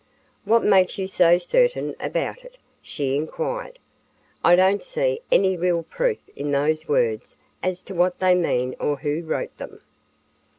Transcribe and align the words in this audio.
"What 0.45 0.63
makes 0.63 0.97
you 0.97 1.07
so 1.07 1.37
certain 1.37 1.95
about 1.99 2.43
it?" 2.43 2.57
she 2.81 3.15
inquired. 3.15 3.77
"I 4.43 4.55
don't 4.55 4.83
see 4.83 5.21
any 5.31 5.55
real 5.55 5.83
proof 5.83 6.17
in 6.35 6.49
those 6.51 6.87
words 6.89 7.37
as 7.61 7.83
to 7.83 7.93
what 7.93 8.17
they 8.19 8.33
mean 8.33 8.75
or 8.79 8.95
who 8.95 9.21
wrote 9.21 9.55
them." 9.59 9.81